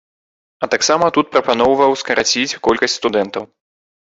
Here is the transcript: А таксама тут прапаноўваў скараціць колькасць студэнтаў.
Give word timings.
А 0.63 0.69
таксама 0.73 1.09
тут 1.17 1.29
прапаноўваў 1.35 1.91
скараціць 2.03 2.59
колькасць 2.69 2.99
студэнтаў. 3.03 3.43